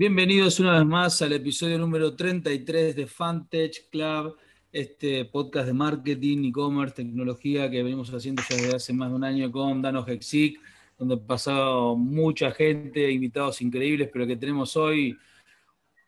[0.00, 4.34] Bienvenidos una vez más al episodio número 33 de Fantech Club,
[4.72, 9.24] este podcast de marketing, e-commerce, tecnología que venimos haciendo ya desde hace más de un
[9.24, 10.58] año con Dano Hexic,
[10.98, 15.18] donde ha pasado mucha gente, invitados increíbles, pero que tenemos hoy,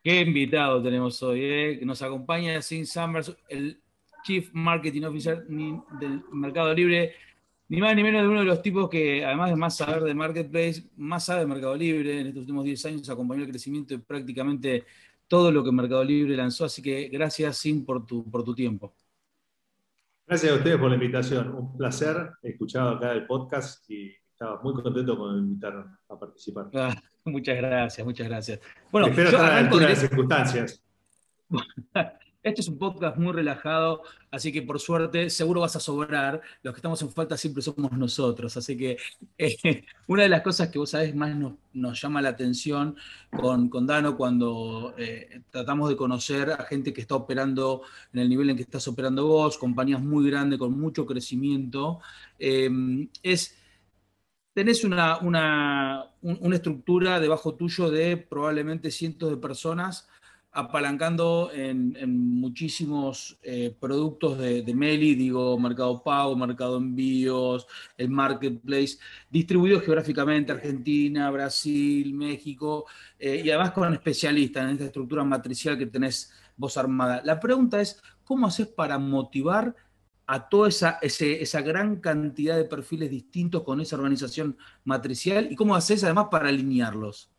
[0.03, 1.77] qué invitado tenemos hoy, eh?
[1.77, 3.79] que nos acompaña Sin Summers, el
[4.23, 7.13] Chief Marketing Officer del Mercado Libre
[7.73, 10.13] ni más ni menos de uno de los tipos que, además de más saber de
[10.13, 12.19] Marketplace, más sabe de Mercado Libre.
[12.19, 14.85] En estos últimos 10 años acompañó el crecimiento de prácticamente
[15.27, 16.65] todo lo que Mercado Libre lanzó.
[16.65, 18.93] Así que gracias, Sim, por tu, por tu tiempo.
[20.27, 21.51] Gracias a ustedes por la invitación.
[21.51, 22.33] Un placer.
[22.43, 26.69] He escuchado acá el podcast y estaba muy contento con invitarme a participar.
[26.75, 26.93] Ah,
[27.25, 28.59] muchas gracias, muchas gracias.
[28.91, 30.83] Bueno, Espero estar a la altura de las circunstancias.
[32.43, 36.41] Este es un podcast muy relajado, así que por suerte seguro vas a sobrar.
[36.61, 38.57] Los que estamos en falta siempre somos nosotros.
[38.57, 38.97] Así que
[39.37, 41.33] eh, una de las cosas que vos sabés más
[41.73, 42.97] nos, llama la atención
[43.31, 48.49] con, Dano cuando eh, tratamos de conocer a gente que está operando en el nivel
[48.49, 52.01] en que estás operando vos, compañías muy grandes con mucho crecimiento,
[52.39, 53.55] em, es
[54.53, 60.07] tenés una, una, una, estructura debajo tuyo de probablemente cientos de personas
[60.53, 61.95] apalancando en,
[62.35, 67.65] muchísimos eh, productos de, Meli, digo, Mercado Pago, Mercado Envíos,
[67.97, 72.85] el Marketplace, distribuidos geográficamente, Argentina, Brasil, México,
[73.17, 77.21] eh, y además con especialistas en esta estructura matricial que tenés vos armada.
[77.25, 79.75] La pregunta es, ¿cómo haces para motivar
[80.27, 85.75] a toda esa, esa gran cantidad de perfiles distintos con esa organización matricial y cómo
[85.75, 87.32] haces además para alinearlos?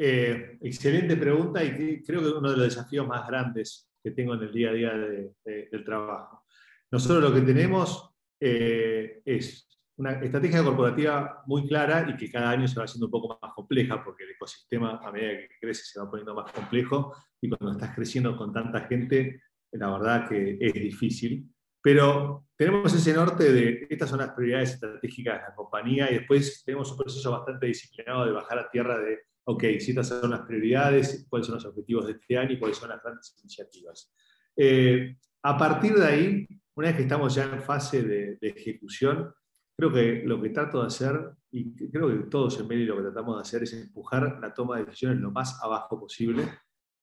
[0.00, 4.34] Eh, excelente pregunta y creo que es uno de los desafíos más grandes que tengo
[4.34, 6.44] en el día a día del trabajo.
[6.88, 12.68] Nosotros lo que tenemos eh, es una estrategia corporativa muy clara y que cada año
[12.68, 15.98] se va haciendo un poco más compleja porque el ecosistema a medida que crece se
[15.98, 19.42] va poniendo más complejo y cuando estás creciendo con tanta gente,
[19.72, 21.52] la verdad que es difícil.
[21.82, 26.62] Pero tenemos ese norte de estas son las prioridades estratégicas de la compañía y después
[26.64, 31.26] tenemos un proceso bastante disciplinado de bajar a tierra de ok, estas son las prioridades,
[31.28, 34.12] cuáles son los objetivos de este año y cuáles son las grandes iniciativas.
[34.54, 39.32] Eh, a partir de ahí, una vez que estamos ya en fase de, ejecución,
[39.74, 43.04] creo que lo que trato de hacer, y creo que todos en Meli lo que
[43.04, 46.42] tratamos de hacer es empujar la toma de decisiones lo más abajo posible.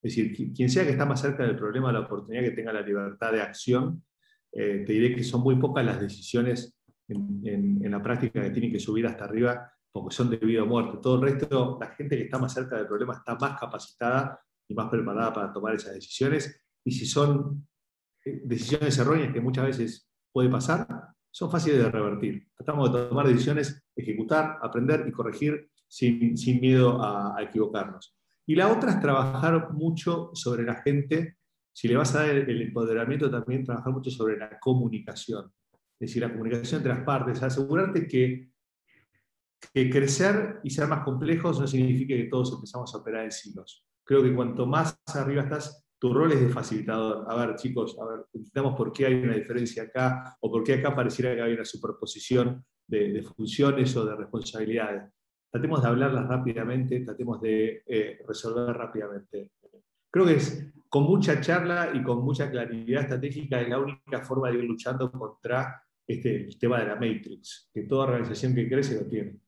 [0.03, 2.81] Es decir, quien sea que está más cerca del problema, la oportunidad que tenga la
[2.81, 4.03] libertad de acción,
[4.51, 6.77] eh, te diré que son muy pocas las decisiones
[7.07, 10.65] en, en la práctica que tienen que subir hasta arriba porque son de vida o
[10.65, 10.97] muerte.
[11.01, 14.73] Todo el resto, la gente que está más cerca del problema está más capacitada y
[14.73, 16.61] más preparada para tomar esas decisiones.
[16.83, 17.65] Y si son
[18.25, 20.85] eh, decisiones erróneas, que muchas veces puede pasar,
[21.31, 22.45] son fáciles de revertir.
[22.57, 28.17] Tratamos de tomar decisiones, ejecutar, aprender y corregir sin, sin miedo a, equivocarnos.
[28.45, 31.37] Y la otra es trabajar mucho sobre la gente.
[31.71, 35.53] Si le vas a dar el empoderamiento, también trabajar mucho sobre la comunicación.
[35.97, 38.54] Es decir, la comunicación entre las partes, asegurarte que
[39.73, 43.85] que crecer y ser más complejos no significa que todos empezamos a operar en silos.
[44.03, 47.25] Creo que cuanto más arriba estás, tu rol es de facilitador.
[47.27, 50.75] A ver, chicos, a ver, entendamos por qué hay una diferencia acá o por qué
[50.75, 55.11] acá pareciera que hay una superposición de, funciones o de responsabilidades.
[55.49, 59.51] Tratemos de hablarlas rápidamente, tratemos de eh, resolver rápidamente.
[60.11, 64.49] Creo que es con mucha charla y con mucha claridad estratégica es la única forma
[64.49, 69.07] de ir luchando contra este tema de la Matrix, que toda organización que crece lo
[69.07, 69.39] tiene.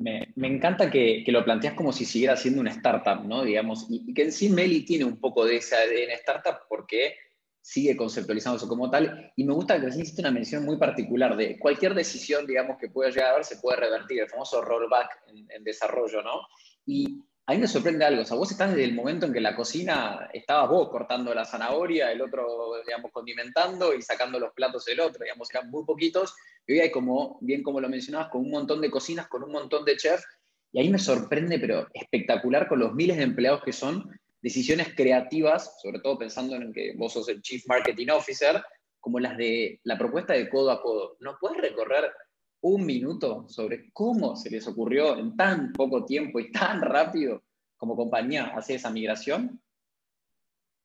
[0.00, 3.42] Me, encanta que, lo planteas como si siguiera siendo una startup, ¿no?
[3.44, 7.16] Digamos, y, que en sí Meli tiene un poco de esa ADN startup porque
[7.60, 9.30] sigue conceptualizándose como tal.
[9.36, 13.10] Y me gusta que hiciste una mención muy particular de cualquier decisión, digamos, que pueda
[13.10, 16.40] llegar a haber se puede revertir, el famoso rollback en, en desarrollo, ¿no?
[16.86, 19.40] Y a mí me sorprende algo, o sea, vos estás desde el momento en que
[19.40, 22.46] la cocina estabas vos cortando la zanahoria, el otro,
[22.86, 26.32] digamos, condimentando y sacando los platos el otro, digamos, eran muy poquitos,
[26.64, 29.50] y hoy hay como, bien como lo mencionabas, con un montón de cocinas, con un
[29.50, 30.24] montón de chefs,
[30.70, 34.08] y ahí me sorprende, pero espectacular con los miles de empleados que son,
[34.40, 38.62] decisiones creativas, sobre todo pensando en que vos sos el Chief Marketing Officer,
[39.00, 41.16] como las de la propuesta de codo a codo.
[41.18, 42.12] ¿No puedes recorrer
[42.62, 47.44] un minuto sobre cómo se les ocurrió en tan poco tiempo y tan rápido
[47.76, 49.60] como compañía hacer esa migración?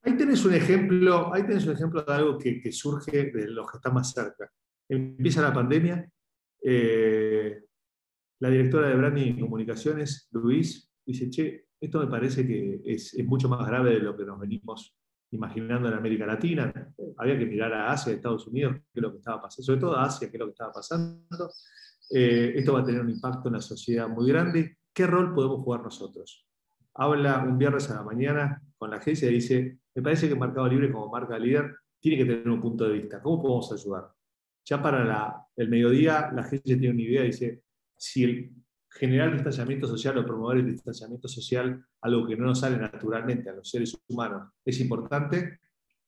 [0.01, 3.77] Ahí tenés un ejemplo, ahí tenés un ejemplo de algo que, surge de los que
[3.77, 4.51] están más cerca.
[4.88, 6.07] Empieza la pandemia,
[6.62, 7.63] eh,
[8.39, 13.50] la directora de Branding y Comunicaciones, Luis, dice, che, esto me parece que es, mucho
[13.50, 14.95] más grave de lo que nos venimos
[15.31, 16.74] imaginando en América Latina.
[17.18, 19.95] Había que mirar a Asia, Estados Unidos, qué es lo que estaba pasando, sobre todo
[19.95, 21.51] a Asia, qué es lo que estaba pasando.
[22.12, 25.62] Eh, esto va a tener un impacto en la sociedad muy grande ¿qué rol podemos
[25.62, 26.48] jugar nosotros?
[26.95, 30.68] Habla un viernes a la mañana con la agencia y dice, me parece que Mercado
[30.68, 33.22] Libre como marca líder tiene que tener un punto de vista.
[33.22, 34.10] ¿Cómo podemos ayudar?
[34.63, 37.62] Ya para el mediodía la agencia tiene una idea y dice,
[37.98, 38.51] si el
[38.96, 43.54] generar distanciamiento social o promover el distanciamiento social, algo que no nos sale naturalmente a
[43.54, 45.60] los seres humanos, es importante,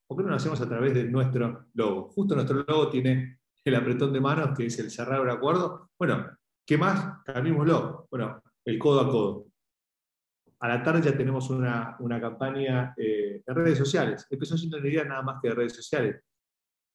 [0.07, 2.09] ¿por qué no lo hacemos a través de nuestro logo?
[2.09, 5.89] Justo nuestro logo tiene el apretón de manos, que es el cerrar un acuerdo.
[5.99, 6.29] Bueno,
[6.65, 7.21] ¿qué más?
[7.25, 8.07] Cambiémoslo.
[8.09, 9.47] Bueno, el codo a codo.
[10.59, 14.25] A la tarde ya tenemos una, campaña eh, de redes sociales.
[14.29, 16.23] Empezó sin idea nada más que de redes sociales.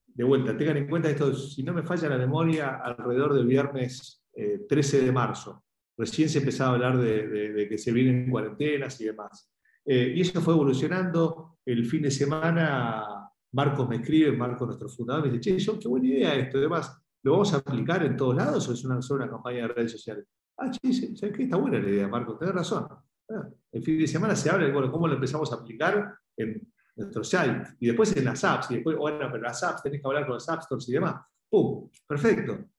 [0.07, 4.25] De vuelta, tengan en cuenta esto, si no me falla la memoria, alrededor del viernes
[4.33, 5.63] 13 eh, de marzo.
[5.97, 9.53] Recién se empezaba a hablar de, que se vienen cuarentenas y demás.
[9.85, 11.59] Eh, y eso fue evolucionando.
[11.65, 16.09] El fin de semana, Marcos me escribe, Marcos, nuestro fundador, me dice, che, qué buena
[16.09, 16.59] idea esto.
[16.59, 19.69] Además, ¿lo vamos a aplicar en todos lados o es una, solo una campaña de
[19.69, 20.27] redes sociales?
[20.57, 21.39] Ah, che, ¿sabes?
[21.39, 22.87] Está buena la idea, Marcos, tenés razón.
[23.31, 26.73] Ah, el fin de semana se habla de bueno, cómo lo empezamos a aplicar en
[26.97, 28.71] nuestro site y después en las apps.
[28.71, 31.17] Y después, bueno, pero las apps, tenés que hablar con los app stores y demás.
[31.49, 31.89] ¡Pum!
[32.07, 32.73] Perfecto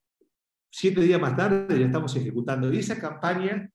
[0.74, 2.74] siete días más tarde ya estamos ejecutando.
[2.74, 3.70] Y esa campaña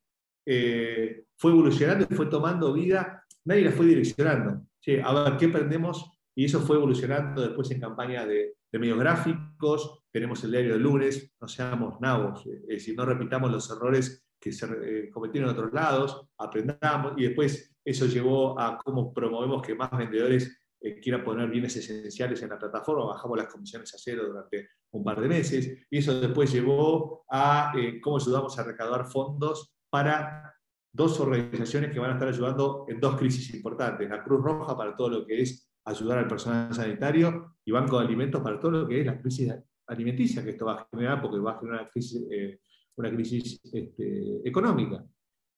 [0.45, 4.63] eh, fue evolucionando y fue tomando vida, nadie la fue direccionando.
[5.05, 6.11] a ver, ¿qué aprendemos?
[6.35, 11.33] Y eso fue evolucionando después en campaña de, medios gráficos, tenemos el diario del lunes,
[11.41, 15.73] no seamos nabos, es decir, no repitamos los errores que se eh, cometieron en otros
[15.73, 21.49] lados, aprendamos y después eso llevó a cómo promovemos que más vendedores eh, quiera poner
[21.51, 25.87] bienes esenciales en la plataforma, bajamos las comisiones a cero durante un par de meses,
[25.91, 30.55] y eso después llevó a eh, cómo ayudamos a recaudar fondos para
[30.93, 34.97] dos organizaciones que van a estar ayudando en dos crisis importantes, la Cruz Roja para
[34.97, 38.89] todo lo que es ayudar al personal sanitario y Banco de Alimentos para todo lo
[38.89, 39.53] que es la crisis
[39.87, 42.61] alimenticia que esto va a generar, porque va a generar una crisis, eh,
[42.97, 45.05] una crisis este, económica.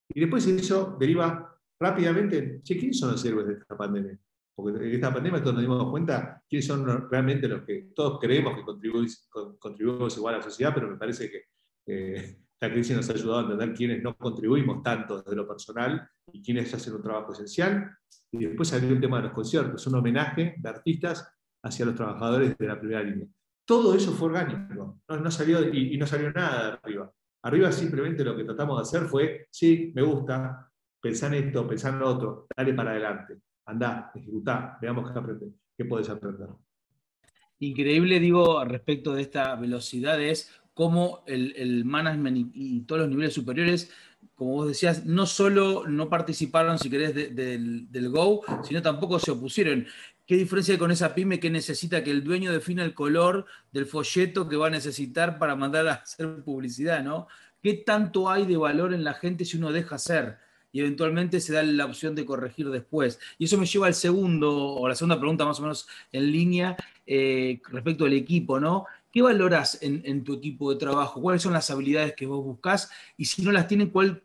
[0.08, 4.18] Y después eso deriva rápidamente, ¿quiénes son los héroes de esta pandemia?
[4.54, 8.56] Porque en esta pandemia todos nos dimos cuenta quiénes son realmente los que todos creemos
[8.56, 8.62] que
[9.58, 11.44] contribuimos, igual a la sociedad, pero me parece que
[11.86, 16.06] eh, esta crisis nos ha ayudado a entender quiénes no contribuimos tanto desde lo personal
[16.32, 17.90] y quiénes hacen un trabajo esencial.
[18.32, 21.26] Y después salió el tema de los conciertos, un homenaje de artistas
[21.62, 23.26] hacia los trabajadores de la primera línea.
[23.64, 27.12] Todo eso fue orgánico, no, salió, y, y no salió nada de arriba.
[27.42, 30.70] Arriba simplemente lo que tratamos de hacer fue, sí, me gusta,
[31.00, 35.46] pensar en esto, pensar en lo otro, dale para adelante anda, ejecuta, veamos qué, aprende,
[35.88, 36.48] puedes aprender.
[37.58, 43.90] Increíble, digo, respecto de esta velocidad, es cómo el, management y, todos los niveles superiores,
[44.34, 49.86] como vos decías, no solo no participaron, si querés, del, Go, sino tampoco se opusieron.
[50.26, 53.84] ¿Qué diferencia hay con esa pyme que necesita que el dueño defina el color del
[53.84, 57.26] folleto que va a necesitar para mandar a hacer publicidad, ¿no?
[57.62, 60.38] ¿Qué tanto hay de valor en la gente si uno deja hacer?
[60.72, 63.18] Y eventualmente se da la opción de corregir después.
[63.38, 66.76] Y eso me lleva al segundo, o la segunda pregunta más o menos en línea,
[67.06, 68.86] eh, respecto al equipo, ¿no?
[69.12, 71.20] ¿Qué valoras en, tu equipo de trabajo?
[71.20, 72.90] ¿Cuáles son las habilidades que vos buscás?
[73.16, 74.22] Y si no las tienen, ¿cuál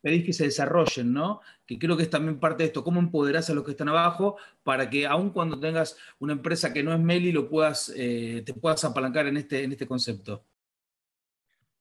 [0.00, 1.40] pedís que se desarrollen, ¿no?
[1.66, 4.36] Que creo que es también parte de esto, cómo empoderás a los que están abajo
[4.62, 8.54] para que aun cuando tengas una empresa que no es Meli, lo puedas, eh, te
[8.54, 10.44] puedas apalancar en este, en este concepto.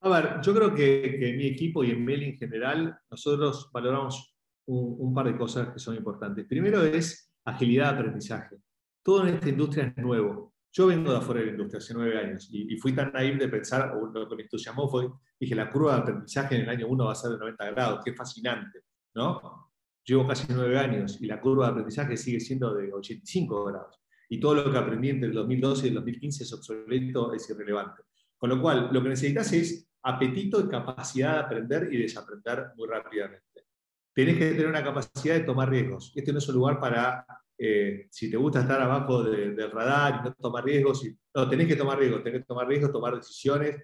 [0.03, 4.36] A ver, yo creo que, en mi equipo y en Meli en general, nosotros valoramos
[4.65, 6.46] un, par de cosas que son importantes.
[6.48, 8.58] Primero es agilidad de aprendizaje.
[9.03, 10.55] Todo en esta industria es nuevo.
[10.72, 13.48] Yo vengo de afuera de la industria hace nueve años y, fui tan naive de
[13.48, 15.08] pensar, o lo que me entusiasmó fue,
[15.39, 18.01] dije, la curva de aprendizaje en el año uno va a ser de 90 grados,
[18.03, 18.79] qué fascinante,
[19.13, 19.70] ¿no?
[20.03, 24.00] Llevo casi nueve años y la curva de aprendizaje sigue siendo de 85 grados.
[24.29, 28.01] Y todo lo que aprendí entre el 2012 y el 2015 es obsoleto, es irrelevante.
[28.38, 32.88] Con lo cual, lo que necesitas es apetito y capacidad de aprender y desaprender muy
[32.88, 33.65] rápidamente.
[34.13, 36.12] Tenés que tener una capacidad de tomar riesgos.
[36.15, 37.25] Este no es un lugar para,
[37.58, 41.75] eh, si te gusta estar abajo del radar y no tomar riesgos, no, tenés que
[41.75, 43.77] tomar riesgos, tenés que tomar riesgos, tomar decisiones,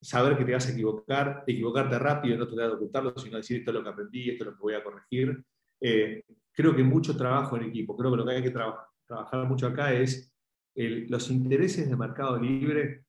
[0.00, 3.70] saber que te vas a equivocar, equivocarte rápido, no tratar de ocultarlo, sino decir esto
[3.70, 5.44] es lo que aprendí, esto es lo que voy a corregir.
[5.80, 9.66] Eh, creo que mucho trabajo en equipo, creo que lo que hay que trabajar mucho
[9.66, 10.32] acá es
[10.74, 13.04] los intereses de mercado libre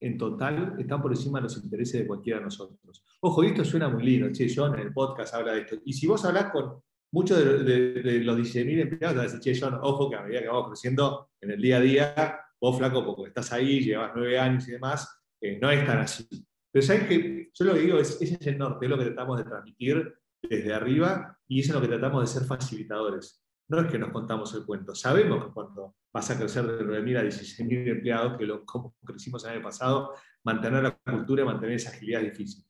[0.00, 3.04] en total están por encima de los intereses de cualquiera de nosotros.
[3.20, 5.76] Ojo, esto suena muy lindo, che, John en el podcast habla de esto.
[5.84, 6.82] Y si vos hablas con
[7.12, 10.48] muchos de, los 16.000 empleados, vas a decir, che, John, ojo que a medida que
[10.48, 14.66] vamos creciendo en el día a día, vos flaco, porque estás ahí, llevas nueve años
[14.68, 15.08] y demás,
[15.40, 16.26] eh, no es tan así.
[16.70, 19.04] Pero sabes que yo lo que digo es, ese es el norte, es lo que
[19.04, 23.43] tratamos de transmitir desde arriba y eso es lo que tratamos de ser facilitadores.
[23.68, 27.18] No es que nos contamos el cuento, sabemos que cuando vas a crecer de 9.000
[27.18, 31.76] a 16.000 empleados, que lo, como crecimos el año pasado, mantener la cultura y mantener
[31.76, 32.64] esa agilidad es difícil.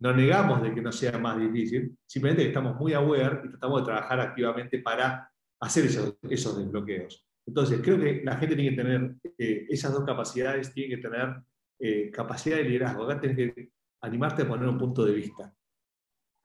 [0.00, 3.86] no negamos de que no sea más difícil, simplemente estamos muy aware y tratamos de
[3.86, 7.28] trabajar activamente para hacer esos, esos desbloqueos.
[7.46, 11.34] Entonces, creo que la gente tiene que tener eh, esas dos capacidades, tiene que tener
[11.78, 13.04] eh, capacidad de liderazgo.
[13.04, 13.70] Acá tienes que
[14.02, 15.52] animarte a poner un punto de vista.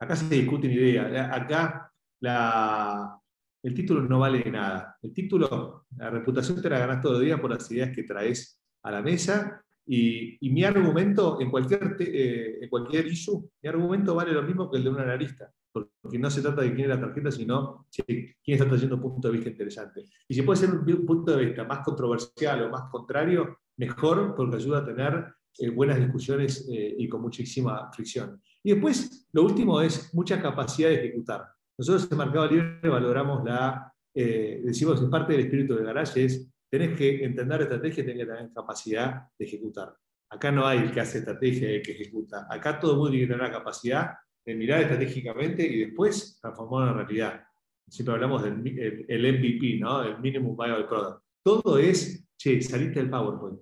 [0.00, 1.30] Acá se discuten ideas.
[1.30, 3.20] Acá la,
[3.64, 4.96] el título no vale nada.
[5.02, 8.60] El título, la reputación te la ganas todo el día por las ideas que traes
[8.82, 14.32] a la mesa y, mi argumento en cualquier, eh, en cualquier issue, mi argumento vale
[14.32, 17.00] lo mismo que el de un analista, porque no se trata de quién es la
[17.00, 20.04] tarjeta, sino quién está trayendo un punto de vista interesante.
[20.28, 24.56] Y si puede ser un, punto de vista más controversial o más contrario, mejor, porque
[24.56, 25.24] ayuda a tener
[25.58, 28.40] eh, buenas discusiones eh, y con muchísima fricción.
[28.62, 31.46] Y después, lo último es mucha capacidad de ejecutar.
[31.78, 36.96] Nosotros en Mercado Libre valoramos la, decimos, en parte del espíritu de Garage es tenés
[36.96, 39.96] que entender estrategia y tenés que tener capacidad de ejecutar.
[40.30, 42.46] Acá no hay el que hace estrategia y el que ejecuta.
[42.50, 44.14] Acá todo el mundo tiene que tener la capacidad
[44.44, 47.44] de mirar estratégicamente y después transformarlo en realidad.
[47.88, 50.02] Siempre hablamos del el, MVP, ¿no?
[50.02, 51.22] el Minimum Viable Product.
[51.42, 53.60] Todo es, che, saliste del PowerPoint.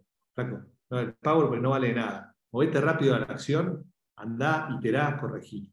[0.90, 2.34] el PowerPoint no vale nada.
[2.52, 5.71] Movete rápido a la acción, andá, iterá, corregí.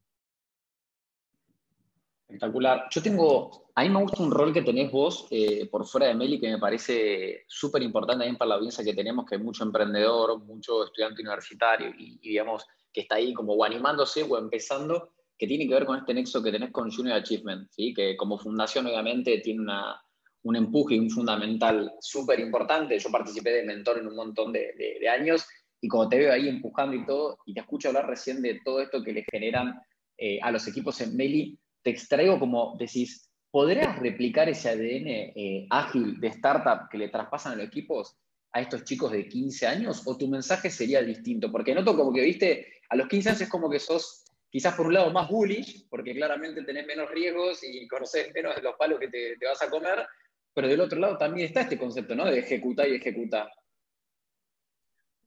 [2.29, 2.85] Espectacular.
[2.91, 6.13] Yo tengo, a mí me gusta un rol que tenés vos eh, por fuera de
[6.13, 9.63] Meli que me parece súper importante también para la audiencia que tenemos, que hay mucho
[9.63, 15.47] emprendedor, mucho estudiante universitario y, digamos que está ahí como o animándose o empezando, que
[15.47, 17.95] tiene que ver con este nexo que tenés con Junior Achievement, ¿sí?
[17.95, 19.99] que como fundación obviamente tiene una,
[20.43, 22.99] un empuje y un fundamental súper importante.
[22.99, 25.47] Yo participé de mentor en un montón de, de años
[25.81, 28.81] y como te veo ahí empujando y todo, y te escucho hablar recién de todo
[28.81, 29.81] esto que le generan
[30.21, 35.67] eh, a los equipos en Meli, te extraigo como decís, ¿podrías replicar ese ADN eh,
[35.69, 38.17] ágil de startup que le traspasan a los equipos
[38.51, 40.03] a estos chicos de 15 años?
[40.05, 41.51] ¿O tu mensaje sería distinto?
[41.51, 44.87] Porque noto como que, viste, a los 15 años es como que sos quizás por
[44.87, 48.99] un lado más bullish, porque claramente tenés menos riesgos y conoces menos de los palos
[48.99, 50.05] que te, vas a comer,
[50.53, 52.25] pero del otro lado también está este concepto, ¿no?
[52.25, 53.49] De ejecutar y ejecutar.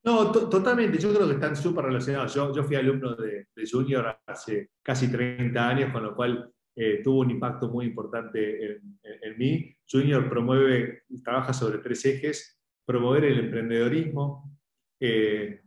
[0.05, 0.99] No, totalmente.
[0.99, 2.35] Yo creo que están súper relacionados.
[2.35, 7.31] Yo, fui alumno de, Junior hace casi 30 años, con lo cual eh, tuvo un
[7.31, 9.75] impacto muy importante en, mí.
[9.89, 12.59] Junior promueve, trabaja sobre tres ejes.
[12.85, 14.59] Promover el emprendedorismo,
[14.99, 15.61] eh,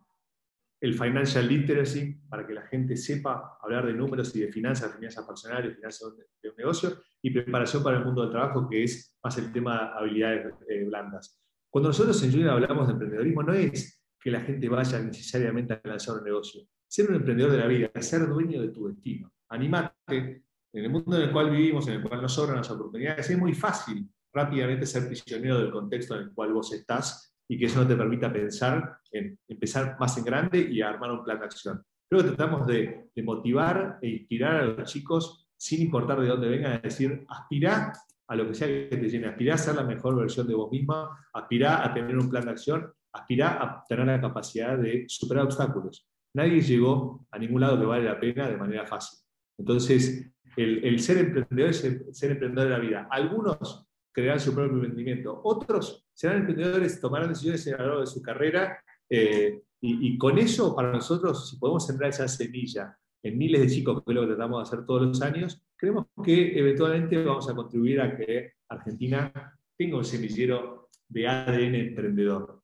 [0.82, 5.26] el financial literacy, para que la gente sepa hablar de números y de finanzas, finanzas
[5.26, 6.14] personales, finanzas
[6.44, 9.78] de un negocio, y preparación para el mundo del trabajo, que es más el tema
[9.78, 11.42] de habilidades eh, blandas.
[11.70, 15.82] Cuando nosotros en Junior hablamos de emprendedorismo, no es que la gente vaya necesariamente a
[15.84, 16.64] lanzar un negocio.
[16.88, 19.32] Ser un emprendedor de la vida, ser dueño de tu destino.
[19.50, 20.42] Animate.
[20.74, 23.38] En el mundo en el cual vivimos, en el cual nos sobran las oportunidades, es
[23.38, 27.84] muy fácil rápidamente ser prisionero del contexto en el cual vos estás y que eso
[27.84, 31.84] no te permita pensar en empezar más en grande y armar un plan de acción.
[32.10, 36.72] Creo que tratamos de, motivar e inspirar a los chicos, sin importar de dónde vengan,
[36.72, 37.94] a decir, aspirá
[38.28, 40.72] a lo que sea que te llene, aspirá a ser la mejor versión de vos
[40.72, 45.46] misma, aspirá a tener un plan de acción aspira a tener la capacidad de superar
[45.46, 46.08] obstáculos.
[46.34, 49.20] Nadie llegó a ningún lado que vale la pena de manera fácil.
[49.58, 51.80] Entonces, el, ser emprendedor es
[52.12, 53.08] ser emprendedor de la vida.
[53.10, 58.22] Algunos crearán su propio emprendimiento, otros serán emprendedores, tomarán decisiones a lo largo de su
[58.22, 58.80] carrera
[59.10, 64.04] eh, y, con eso, para nosotros, si podemos sembrar esa semilla en miles de chicos,
[64.04, 67.56] que es lo que tratamos de hacer todos los años, creemos que eventualmente vamos a
[67.56, 69.32] contribuir a que Argentina
[69.78, 72.64] tenga un semillero de ADN emprendedor.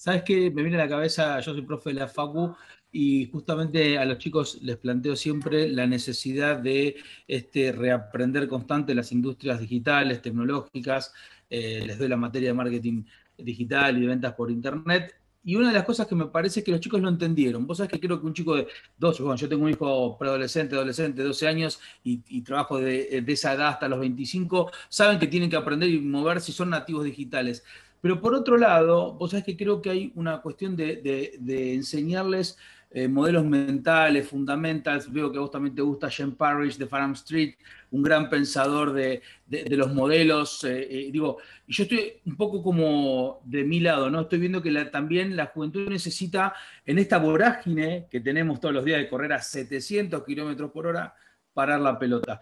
[0.00, 0.50] ¿Sabes qué?
[0.50, 2.56] Me viene a la cabeza, yo soy profe de la FACU
[2.90, 6.96] y justamente a los chicos les planteo siempre la necesidad de
[7.28, 11.12] este, reaprender constante las industrias digitales, tecnológicas,
[11.50, 13.04] eh, les doy la materia de marketing
[13.36, 15.14] digital y de ventas por internet.
[15.44, 17.66] Y una de las cosas que me parece es que los chicos lo entendieron.
[17.66, 20.76] Vos sabés que creo que un chico de 12, bueno, yo tengo un hijo preadolescente,
[20.76, 25.50] adolescente, 12 años y, trabajo de, de, esa edad hasta los 25, saben que tienen
[25.50, 27.64] que aprender y mover si son nativos digitales.
[28.00, 31.38] Pero por otro lado, vos sabés que creo que hay una cuestión de,
[31.74, 32.58] enseñarles
[32.92, 35.12] eh, modelos mentales, fundamentals.
[35.12, 37.54] Veo que a vos también te gusta Jen Parrish de Farm Street,
[37.90, 39.22] un gran pensador de,
[39.70, 40.64] los modelos.
[40.64, 41.38] Eh, eh, digo,
[41.68, 44.22] yo estoy un poco como de mi lado, ¿no?
[44.22, 46.54] Estoy viendo que también la juventud necesita,
[46.86, 51.14] en esta vorágine que tenemos todos los días de correr a 700 kilómetros por hora,
[51.52, 52.40] parar la pelota.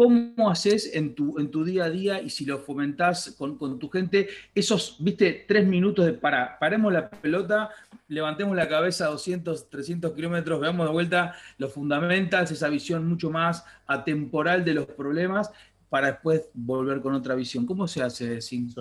[0.00, 3.90] ¿Cómo haces en tu, en tu día a día y si lo fomentás con, tu
[3.90, 7.68] gente, esos, viste, tres minutos de para, paremos la pelota,
[8.08, 13.30] levantemos la cabeza a 200, 300 kilómetros, veamos de vuelta los fundamentals, esa visión mucho
[13.30, 15.52] más atemporal de los problemas
[15.90, 17.66] para después volver con otra visión?
[17.66, 18.72] ¿Cómo se hace, Sin?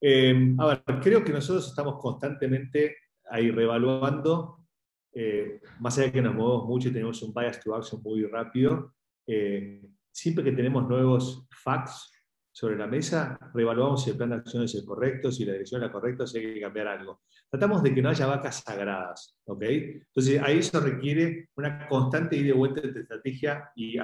[0.00, 2.96] Eh, a ver, creo que nosotros estamos constantemente
[3.30, 4.66] ahí revaluando
[5.12, 8.24] eh, más allá de que nos movemos mucho y tenemos un bias to action muy
[8.24, 8.92] rápido,
[9.24, 9.88] eh,
[10.18, 12.10] siempre que tenemos nuevos facts
[12.50, 15.80] sobre la mesa, reevaluamos si el plan de acción es el correcto, si la dirección
[15.80, 17.22] es la correcta, si hay que cambiar algo.
[17.48, 19.62] Tratamos de que no haya vacas sagradas, ¿ok?
[19.62, 23.96] Entonces, ahí eso requiere una constante ida y vuelta entre estrategia y,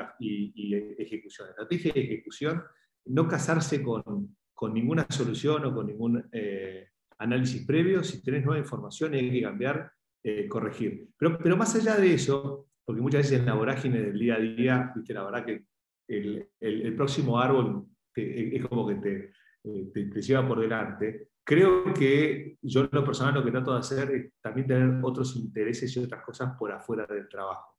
[0.99, 1.49] ejecución.
[1.49, 2.62] Estrategia y ejecución,
[3.06, 4.37] no casarse con,
[4.73, 8.04] ninguna solución o con ningún eh, análisis previo.
[8.04, 9.90] Si tenés nueva información y hay que cambiar,
[10.23, 11.09] eh, corregir.
[11.18, 14.38] Pero, pero más allá de eso, porque muchas veces en la vorágine del día a
[14.38, 15.12] día, ¿viste?
[15.12, 15.64] la verdad que
[16.08, 19.32] el, el próximo árbol es como que
[19.64, 21.28] eh, te, te, lleva por delante.
[21.42, 25.37] Creo que yo en lo personal lo que trato de hacer es también tener otros
[25.37, 27.76] intereses y otras cosas por afuera del trabajo.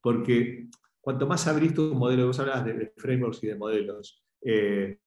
[0.00, 0.68] Porque
[1.00, 5.00] cuanto más abrís tu modelo, vos hablabas de, frameworks y de modelos, eh,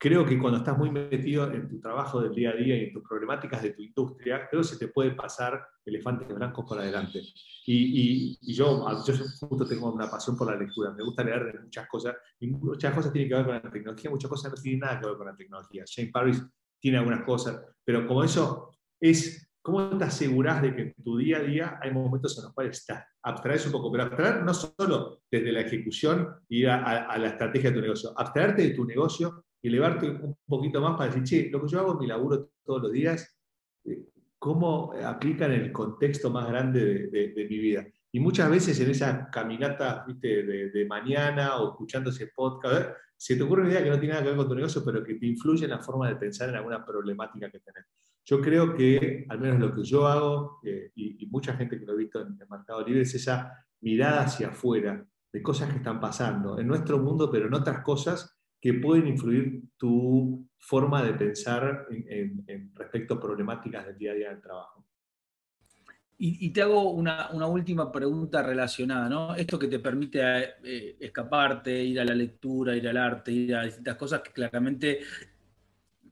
[0.00, 2.92] creo que cuando estás muy metido en tu trabajo del día a día y en
[2.92, 7.20] tus problemáticas de tu industria, creo que se te puede pasar elefantes blancos por adelante.
[7.66, 11.86] Y, yo, yo justo tengo una pasión por la lectura, me gusta leer de muchas
[11.86, 14.98] cosas, y muchas cosas tienen que ver con la tecnología, muchas cosas no tienen nada
[14.98, 15.84] que ver con la tecnología.
[15.86, 16.42] Shane Paris
[16.80, 21.36] tiene algunas cosas, pero como eso es, ¿cómo te aseguras de que en tu día
[21.36, 25.20] a día hay momentos en los cuales estás, abstraes un poco, pero abstraer no solo
[25.30, 29.44] desde la ejecución y a, a la estrategia de tu negocio, abstraerte de tu negocio
[29.49, 32.50] y elevarte un poquito más para decir, che, lo que yo hago en mi laburo
[32.64, 33.36] todos los días,
[33.84, 34.06] eh,
[34.38, 37.86] ¿cómo aplica en el contexto más grande de, mi vida?
[38.12, 40.42] Y muchas veces en esa caminata ¿viste?
[40.42, 44.22] De, mañana o escuchando ese podcast, se te ocurre una idea que no tiene nada
[44.22, 46.54] que ver con tu negocio, pero que te influye en la forma de pensar en
[46.54, 47.84] alguna problemática que tenés.
[48.24, 51.92] Yo creo que, al menos lo que yo hago, eh, y, mucha gente que lo
[51.92, 56.00] he visto en el mercado libre, es esa mirada hacia afuera de cosas que están
[56.00, 61.86] pasando en nuestro mundo, pero en otras cosas que pueden influir tu forma de pensar
[61.90, 64.86] en, respecto a problemáticas del día a día del trabajo.
[66.22, 69.34] Y, te hago una, última pregunta relacionada, ¿no?
[69.34, 70.20] Esto que te permite
[70.62, 75.00] eh, escaparte, ir a la lectura, ir al arte, ir a distintas cosas que claramente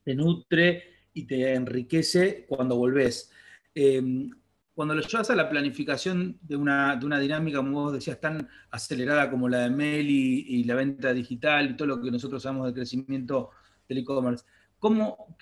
[0.03, 3.31] te nutre y te enriquece cuando volvés.
[3.75, 4.31] Eh,
[4.79, 8.49] cuando lo llevas a la planificación de una, de una dinámica, como vos decías, tan
[8.71, 12.67] acelerada como la de Meli y, la venta digital y todo lo que nosotros sabemos
[12.67, 13.51] del crecimiento
[13.89, 14.45] del e-commerce,
[14.79, 15.37] ¿cómo,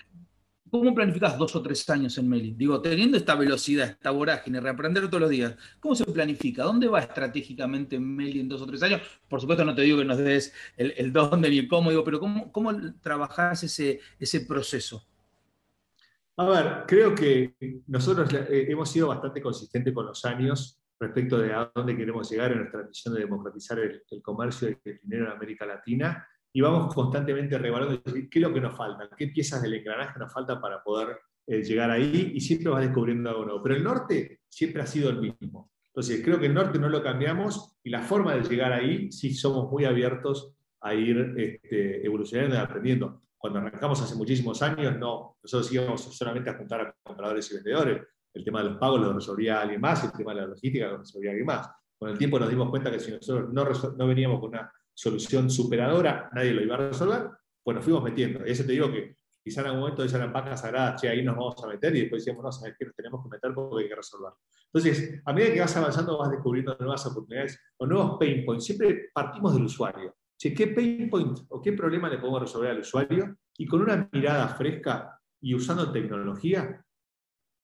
[0.71, 2.55] ¿cómo planificas dos o tres años en Meli?
[2.57, 6.63] Digo, teniendo esta velocidad, esta vorágine, reaprender todos los días, ¿cómo se planifica?
[6.63, 9.01] ¿Dónde va estratégicamente Meli en dos o tres años?
[9.29, 12.03] Por supuesto, no te digo que nos des el, el dónde ni el cómo, digo,
[12.03, 12.71] pero ¿cómo, cómo
[13.01, 15.05] trabajás ese, ese proceso?
[16.39, 17.55] A ver, creo que
[17.87, 22.51] nosotros eh, hemos sido bastante consistentes con los años respecto de a dónde queremos llegar
[22.51, 26.93] en nuestra misión de democratizar el, comercio y el dinero en América Latina y vamos
[26.93, 30.83] constantemente revalorando qué es lo que nos falta, qué piezas del engranaje nos faltan para
[30.83, 33.63] poder eh, llegar ahí y siempre vas descubriendo algo nuevo.
[33.63, 35.71] Pero el norte siempre ha sido el mismo.
[35.87, 39.33] Entonces, creo que el norte no lo cambiamos y la forma de llegar ahí sí
[39.33, 45.37] somos muy abiertos a ir este, evolucionando y aprendiendo cuando arrancamos hace muchísimos años, no,
[45.43, 48.01] nosotros íbamos solamente a juntar a compradores y vendedores.
[48.33, 50.97] El tema de los pagos lo resolvía alguien más, el tema de la logística lo
[50.97, 51.69] resolvía alguien más.
[51.97, 53.65] Con el tiempo nos dimos cuenta que si nosotros no,
[53.97, 57.29] no veníamos con una solución superadora, nadie lo iba a resolver,
[57.63, 58.45] pues nos fuimos metiendo.
[58.45, 61.23] Y eso te digo que quizá en algún momento esas eran vacas sagradas, che, ahí
[61.23, 62.85] nos vamos a meter, y después decíamos, no, ¿sabes qué?
[62.85, 64.33] Nos tenemos que meter porque hay que resolver.
[64.73, 68.65] Entonces, a medida que vas avanzando, vas descubriendo nuevas oportunidades o nuevos pain points.
[68.65, 70.15] Siempre partimos del usuario.
[70.39, 73.37] ¿Qué pain point o qué problema le podemos resolver al usuario?
[73.57, 76.83] Y con una mirada fresca y usando tecnología,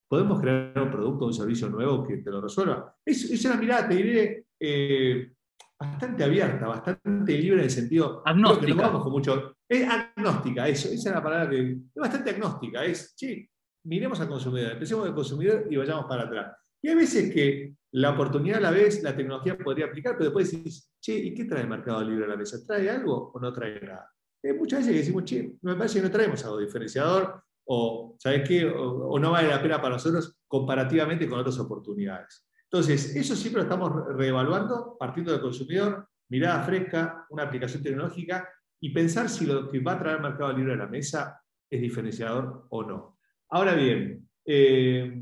[0.07, 2.95] podemos crear un producto o un servicio nuevo que te lo resuelva.
[3.05, 5.31] Es, una mirada, te diré, eh,
[5.79, 8.21] bastante abierta, bastante libre en el sentido.
[8.25, 8.91] Agnóstica.
[8.91, 11.71] con mucho, es agnóstica, eso, esa es la palabra que.
[11.71, 13.47] Es bastante agnóstica, es, sí,
[13.85, 16.57] miremos al consumidor, empecemos del consumidor y vayamos para atrás.
[16.81, 20.51] Y hay veces que la oportunidad a la vez, la tecnología podría aplicar, pero después
[20.51, 22.57] decís, che, ¿y qué trae el mercado libre a la mesa?
[22.65, 24.11] ¿Trae algo o no trae nada?
[24.43, 28.65] Hay muchas veces decimos, che, me parece que no traemos algo diferenciador, o, ¿sabes qué?
[28.65, 32.47] O, no vale la pena para nosotros comparativamente con otras oportunidades.
[32.63, 38.49] Entonces, eso siempre lo estamos reevaluando, partiendo del consumidor, mirada fresca, una aplicación tecnológica,
[38.81, 41.79] y pensar si lo que va a traer el mercado libre a la mesa es
[41.79, 43.19] diferenciador o no.
[43.49, 45.21] Ahora bien, eh,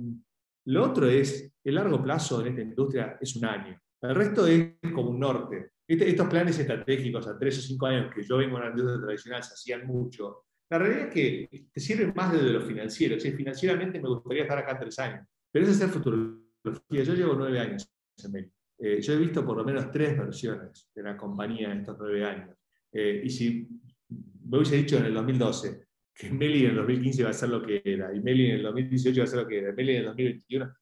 [0.66, 3.80] lo otro es el largo plazo en esta industria es un año.
[4.02, 5.72] El resto es como un norte.
[5.88, 9.02] Este, estos planes estratégicos a tres o cinco años que yo vengo en la industria
[9.02, 10.46] tradicional se hacían mucho.
[10.70, 13.20] La realidad es que te sirven más desde lo financiero.
[13.20, 17.04] financieramente me gustaría estar acá tres años, pero es hacer futurología.
[17.04, 17.92] Yo llevo nueve años
[18.24, 18.52] en
[18.84, 22.26] eh, yo he visto por lo menos tres versiones de la compañía en estos nueve
[22.26, 22.58] años.
[22.92, 23.68] Eh, y si
[24.10, 27.62] me hubiese dicho en el 2012 que Meli en el 2015 va a ser lo
[27.62, 30.00] que era, y Meli en el 2018 va a ser lo que era, Meli en
[30.00, 30.74] el 2021,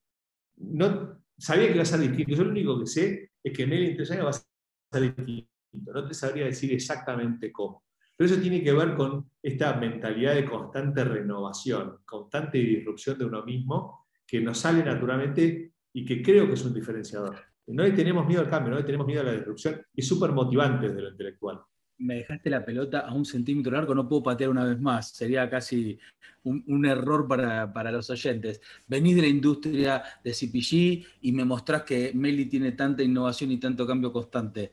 [0.60, 2.36] no, sabía que iba a ser distinto.
[2.36, 5.50] Yo lo único que sé es que en el va a ser distinto.
[5.93, 7.84] No te sabría decir exactamente cómo.
[8.15, 13.45] Pero eso tiene que ver con esta mentalidad de constante renovación, constante disrupción de uno
[13.45, 17.38] mismo, que nos sale naturalmente y que creo que es un diferenciador.
[17.67, 20.32] No le tenemos miedo al cambio, no le tenemos miedo a la disrupción, es súper
[20.32, 21.62] motivante desde lo intelectual.
[21.99, 25.49] Me dejaste la pelota a un centímetro largo, no puedo patear una vez más, sería
[25.49, 25.99] casi
[26.43, 28.62] un, error para, para, los oyentes.
[28.88, 33.57] Venís de la industria de CPG y me mostrás que Meli tiene tanta innovación y
[33.57, 34.71] tanto cambio constante.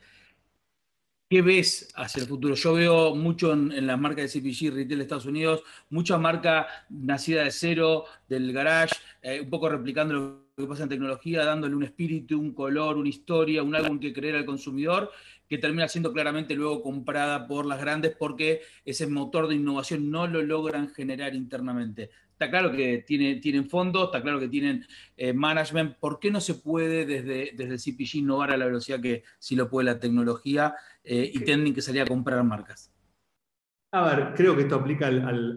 [1.28, 2.54] ¿Qué ves hacia el futuro?
[2.54, 7.42] Yo veo mucho en, las marcas de CPG Retail de Estados Unidos, mucha marca nacida
[7.42, 11.82] de cero, del garage, eh, un poco replicando lo que pasa en tecnología, dándole un
[11.82, 15.10] espíritu, un color, una historia, un en que creer al consumidor,
[15.48, 20.26] que termina siendo claramente luego comprada por las grandes porque ese motor de innovación no
[20.26, 22.10] lo logran generar internamente.
[22.32, 24.84] Está claro que tiene, tienen fondos, está claro que tienen
[25.16, 25.96] eh, management.
[25.98, 29.56] ¿Por qué no se puede desde, desde el CPG innovar a la velocidad que sí
[29.56, 32.92] lo puede la tecnología eh, y tienen que salir a comprar marcas?
[33.92, 35.56] A ver, creo que esto aplica al,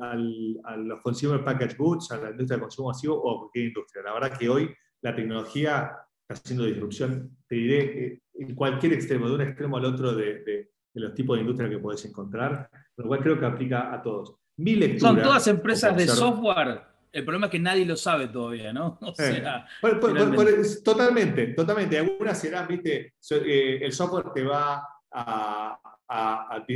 [0.63, 4.03] a los consumer package goods, a la industria de consumo masivo o a cualquier industria.
[4.03, 5.91] La verdad que hoy la tecnología
[6.29, 11.01] haciendo disrupción, te diré, eh, en cualquier extremo, de un extremo al otro de, de
[11.01, 14.35] los tipos de industria que puedes encontrar, lo cual creo que aplica a todos.
[14.99, 16.81] Son todas empresas de software.
[17.11, 18.99] El problema es que nadie lo sabe todavía, ¿no?
[20.83, 21.97] totalmente, totalmente.
[21.97, 25.79] Algunas serán, viste, eh, el software te va a,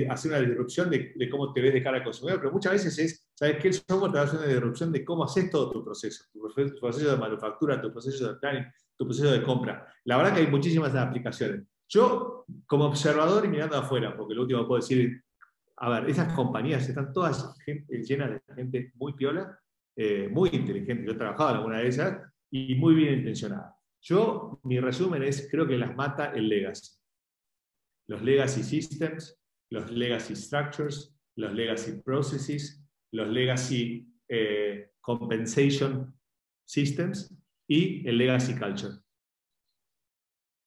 [0.09, 3.27] hacer una disrupción de, cómo te ves de cara al consumidor, pero muchas veces es,
[3.33, 3.67] ¿sabes qué?
[3.67, 6.39] El software te va a hacer una disrupción de cómo haces todo tu proceso, tu
[6.79, 8.65] proceso de manufactura, tu proceso de planning,
[8.97, 9.87] tu proceso de compra.
[10.05, 11.63] La verdad que hay muchísimas aplicaciones.
[11.87, 15.23] Yo, como observador y mirando afuera, porque lo último que puedo decir
[15.77, 17.55] a ver, esas compañías están todas
[17.89, 19.59] llenas de gente muy piola,
[19.95, 21.05] eh, muy inteligente.
[21.05, 23.75] Yo he trabajado en alguna de esas y muy bien intencionada.
[24.01, 26.91] Yo, mi resumen es, creo que las mata el legacy.
[28.07, 36.13] Los legacy systems, los legacy structures, los legacy processes, los legacy eh, compensation
[36.65, 37.33] systems
[37.67, 38.95] y el legacy culture.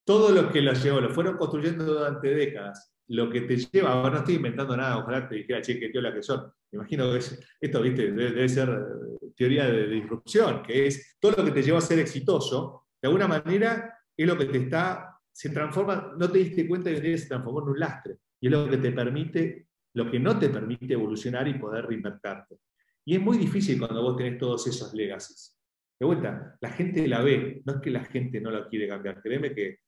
[0.04, 4.10] Todo lo que los llevó, lo fueron construyendo durante décadas lo que te lleva, ahora
[4.10, 6.52] no estoy inventando nada, ojalá te dijera, che, qué la que son.
[6.72, 7.18] Me imagino que
[7.60, 11.78] esto, viste, debe, ser eh, teoría de, disrupción, que es todo lo que te lleva
[11.78, 16.38] a ser exitoso, de alguna manera es lo que te está, se transforma, no te
[16.38, 19.68] diste cuenta de que se transformó en un lastre, y es lo que te permite,
[19.94, 22.58] lo que no te permite evolucionar y poder reinvertirte.
[23.04, 25.55] Y es muy difícil cuando vos tenés todos esos legacies.
[25.98, 29.22] De vuelta, la gente la ve, no es que la gente no la quiere cambiar,
[29.22, 29.78] créeme que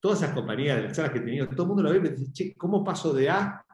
[0.00, 2.10] todas esas compañías de las charlas que he tenido, todo el mundo lo ve y
[2.10, 3.64] dice, che, ¿cómo paso de A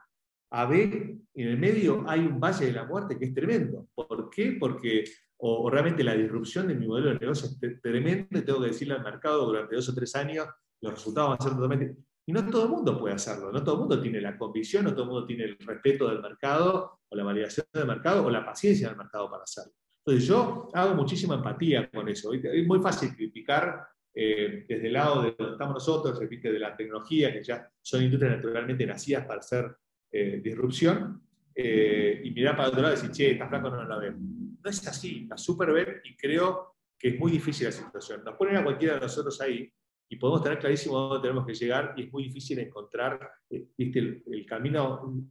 [0.50, 1.18] a B?
[1.34, 3.88] En el medio hay un valle de la muerte que es tremendo.
[3.94, 4.56] ¿Por qué?
[4.58, 5.04] Porque
[5.38, 8.94] o, realmente la disrupción de mi modelo de negocio es tremenda y tengo que decirle
[8.94, 10.46] al mercado durante dos o tres años,
[10.80, 11.96] los resultados van a ser totalmente...
[12.26, 14.92] Y no todo el mundo puede hacerlo, no todo el mundo tiene la convicción, no
[14.92, 18.46] todo el mundo tiene el respeto del mercado, o la validación del mercado, o la
[18.46, 19.74] paciencia del mercado para hacerlo.
[20.06, 22.32] Entonces yo hago muchísima empatía con eso.
[22.34, 26.76] Es muy fácil criticar eh, desde el lado de donde estamos nosotros, repite, de la
[26.76, 29.76] tecnología, que ya son industrias naturalmente nacidas para hacer
[30.12, 31.22] eh, disrupción,
[31.54, 34.20] eh, y mirar para otro lado y decir, che, está flaco, no la vemos.
[34.20, 38.22] No es así, la super ven y creo que es muy difícil la situación.
[38.24, 39.72] Nos ponen a cualquiera de nosotros ahí
[40.08, 44.22] y podemos tener clarísimo dónde tenemos que llegar y es muy difícil encontrar ¿viste?
[44.26, 45.24] El, camino,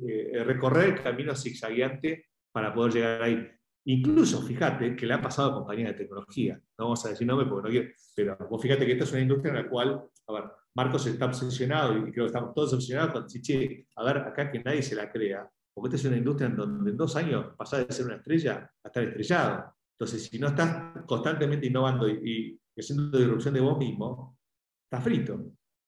[0.45, 3.49] recorrer el camino zigzagueante para poder llegar ahí.
[3.85, 6.55] Incluso, fíjate, que le ha pasado a compañías de tecnología.
[6.77, 9.21] No vamos a decir nombre porque no quiero, pero vos fíjate que esta es una
[9.21, 10.43] industria en la cual, a ver,
[10.75, 14.63] Marcos está obsesionado y creo que estamos todos obsesionados con Chiche, a ver, acá que
[14.63, 17.85] nadie se la crea, porque esta es una industria en donde en dos años pasás
[17.85, 19.75] de ser una estrella a estar estrellado.
[19.99, 24.37] Entonces, si no estás constantemente innovando y, haciendo disrupción de vos mismo,
[24.85, 25.45] estás frito.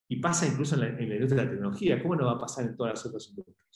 [0.08, 2.02] Y pasa incluso en la, en la industria de la tecnología.
[2.02, 3.75] ¿Cómo no va a pasar en todas las otras industrias?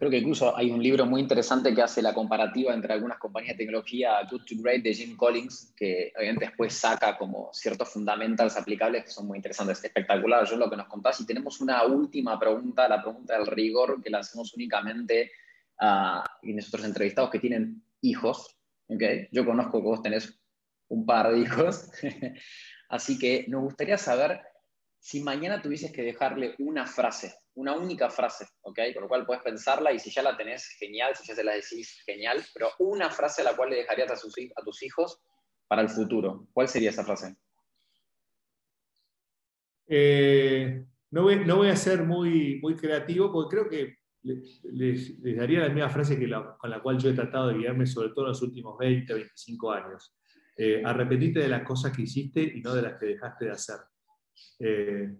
[0.00, 3.52] Creo que incluso hay un libro muy interesante que hace la comparativa entre algunas compañías
[3.58, 8.56] de tecnología, Good to Great, de Jim Collins, que obviamente después saca como ciertos fundamentals
[8.56, 10.46] aplicables que son muy interesantes, espectacular.
[10.46, 11.20] Yo lo que nos contás.
[11.20, 15.32] Y tenemos una última pregunta, la pregunta del rigor, que la hacemos únicamente
[15.78, 18.56] a nuestros entrevistados que tienen hijos.
[18.88, 19.28] ¿okay?
[19.30, 20.40] Yo conozco que vos tenés
[20.88, 21.90] un par de hijos.
[22.88, 24.40] Así que nos gustaría saber
[24.98, 28.78] si mañana tuvieses que dejarle una frase una única frase, ¿ok?
[28.94, 31.52] Con lo cual puedes pensarla y si ya la tenés, genial, si ya se la
[31.52, 34.14] decís, genial, pero una frase a la cual le dejarías a,
[34.64, 35.20] tus hijos
[35.66, 36.46] para el futuro.
[36.52, 37.36] ¿Cuál sería esa frase?
[39.86, 45.88] Eh, no, voy, a ser muy, muy creativo porque creo que les, daría la misma
[45.88, 48.78] frase que con la cual yo he tratado de guiarme, sobre todo en los últimos
[48.78, 50.14] 20, 25 años.
[50.56, 53.76] eh, de las cosas que hiciste y no de las que dejaste de hacer.
[54.60, 55.16] Eh,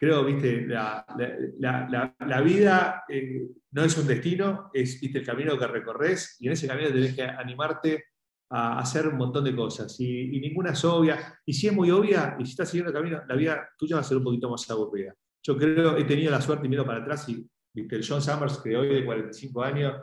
[0.00, 6.38] creo, viste, la, vida eh, no es un destino, es viste, el camino que recorres
[6.40, 8.04] y en ese camino tenés que animarte
[8.48, 11.38] a hacer un montón de cosas y, ninguna es obvia.
[11.44, 14.00] Y si es muy obvia y si estás siguiendo el camino, la vida tuya va
[14.00, 15.14] a ser un poquito más aburrida.
[15.42, 18.56] Yo creo, he tenido la suerte y miro para atrás y viste, el John Summers,
[18.56, 20.00] que hoy de 45 años,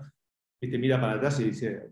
[0.61, 1.91] viste, mira para atrás y dice,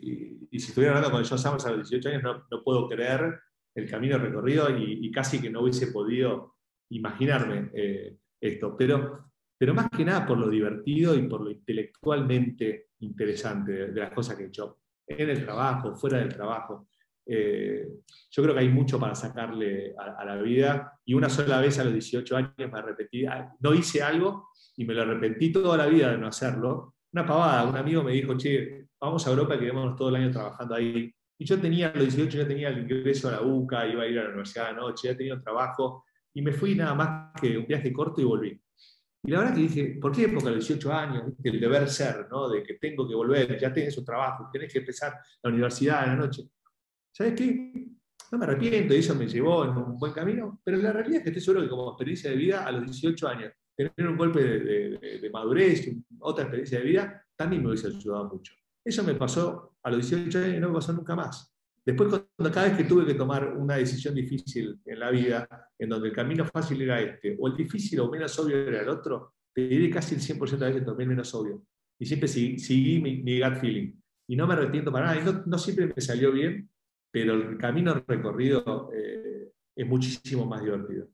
[0.00, 3.40] y, si estuviera hablando con John Summers a los 18 años, no, puedo creer
[3.74, 6.51] el camino recorrido y, casi que no hubiese podido
[6.92, 8.76] imaginarme eh, esto.
[8.76, 14.12] Pero, pero más que nada por lo divertido y por lo intelectualmente interesante de, las
[14.12, 16.88] cosas que he hecho en el trabajo, fuera del trabajo.
[17.24, 17.88] Eh,
[18.30, 21.84] yo creo que hay mucho para sacarle a, la vida y una sola vez a
[21.84, 25.86] los 18 años me arrepentí, ah, no hice algo y me lo arrepentí toda la
[25.86, 26.96] vida de no hacerlo.
[27.12, 30.30] Una pavada, un amigo me dijo, che, vamos a Europa y quedémonos todo el año
[30.30, 31.12] trabajando ahí.
[31.38, 34.06] Y yo tenía, a los 18 ya tenía el ingreso a la UCA, iba a
[34.06, 37.40] ir a la universidad de noche, ya tenía un trabajo y me fui nada más
[37.40, 38.60] que un viaje corto y volví.
[39.24, 40.28] Y la verdad que dije, ¿por qué?
[40.28, 42.48] Porque a los 18 años, el deber ser, ¿no?
[42.48, 46.10] De que tengo que volver, ya tienes un trabajo, tienes que empezar la universidad en
[46.10, 46.42] la noche.
[47.12, 47.88] ¿Sabes qué?
[48.32, 51.22] No me arrepiento, y eso me llevó en un buen camino, pero la realidad es
[51.22, 54.42] que estoy seguro que como experiencia de vida, a los 18 años, tener un golpe
[54.42, 58.54] de, de madurez, otra experiencia de vida, también me hubiese ayudado mucho.
[58.84, 61.51] Eso me pasó a los 18 años y no me pasó nunca más.
[61.84, 65.88] Después, cuando cada vez que tuve que tomar una decisión difícil en la vida, en
[65.88, 69.34] donde el camino fácil era este, o el difícil o menos obvio era el otro,
[69.52, 71.64] te diré casi el 100% de veces tomé el menos obvio.
[71.98, 73.92] Y siempre seguí, mi, gut feeling.
[74.28, 75.20] Y no me arrepiento para nada.
[75.20, 76.68] Y no, siempre me salió bien,
[77.10, 81.08] pero el camino recorrido eh, es muchísimo más divertido.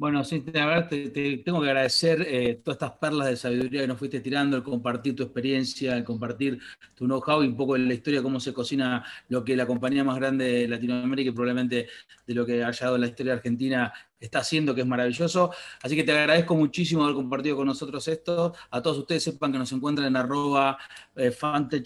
[0.00, 4.20] Bueno, sí, te, tengo que agradecer eh, todas estas perlas de sabiduría que nos fuiste
[4.20, 6.58] tirando, el compartir tu experiencia, el compartir
[6.94, 10.02] tu know-how y un poco de la historia, cómo se cocina lo que la compañía
[10.02, 11.88] más grande de Latinoamérica y probablemente
[12.26, 15.52] de lo que ha llegado en la historia argentina está haciendo, que es maravilloso.
[15.82, 18.54] Así que te agradezco muchísimo haber compartido con nosotros esto.
[18.70, 20.78] A todos ustedes sepan que nos encuentran en arroba
[21.14, 21.30] eh,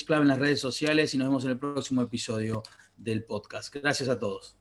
[0.06, 2.62] Club en las redes sociales y nos vemos en el próximo episodio
[2.96, 3.74] del podcast.
[3.74, 4.54] Gracias a todos.